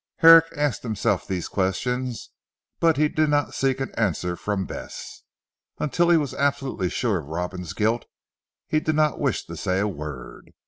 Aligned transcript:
Herrick 0.17 0.45
asked 0.55 0.81
himself 0.81 1.27
these 1.27 1.47
questions, 1.47 2.31
but 2.79 2.97
he 2.97 3.07
did 3.07 3.29
not 3.29 3.53
seek 3.53 3.79
an 3.79 3.91
answer 3.93 4.35
from 4.35 4.65
Bess. 4.65 5.21
Until 5.77 6.09
he 6.09 6.17
was 6.17 6.33
absolutely 6.33 6.89
sure 6.89 7.19
of 7.19 7.27
Robin's 7.27 7.73
guilt 7.73 8.05
he 8.67 8.79
did 8.79 8.95
not 8.95 9.19
wish 9.19 9.45
to 9.45 9.55
say 9.55 9.77
a 9.79 9.87
word. 9.87 10.53